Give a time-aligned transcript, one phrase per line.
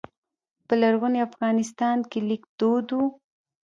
[0.67, 3.01] په لرغوني افغانستان کې لیک دود و